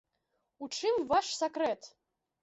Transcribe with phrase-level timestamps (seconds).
[0.65, 1.81] У чым ваш сакрэт?